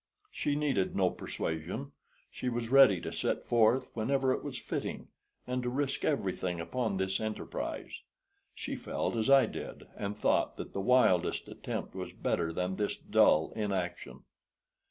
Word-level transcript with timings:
She 0.31 0.55
needed 0.55 0.95
no 0.95 1.11
persuasion. 1.11 1.91
She 2.31 2.49
was 2.49 2.69
ready 2.69 2.99
to 3.01 3.13
set 3.13 3.45
forth 3.45 3.91
whenever 3.93 4.33
it 4.33 4.43
was 4.43 4.57
fitting, 4.57 5.09
and 5.45 5.61
to 5.61 5.69
risk 5.69 6.03
everything 6.03 6.59
upon 6.59 6.97
this 6.97 7.19
enterprise. 7.19 8.01
She 8.55 8.75
felt 8.75 9.15
as 9.15 9.29
I 9.29 9.45
did, 9.45 9.83
and 9.95 10.17
thought 10.17 10.57
that 10.57 10.73
the 10.73 10.81
wildest 10.81 11.47
attempt 11.49 11.93
was 11.93 12.13
better 12.13 12.51
than 12.51 12.77
this 12.77 12.95
dull 12.97 13.53
inaction. 13.55 14.23